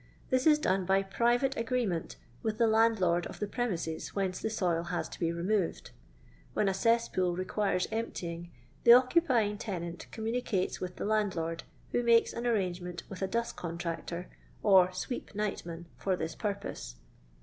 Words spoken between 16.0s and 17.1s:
this pur pose.